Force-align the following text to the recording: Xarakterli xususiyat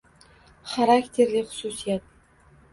Xarakterli 0.71 1.45
xususiyat 1.51 2.03